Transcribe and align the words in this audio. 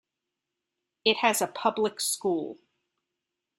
It 1.05 1.17
has 1.17 1.43
a 1.43 1.47
public 1.47 1.99
school. 2.01 2.57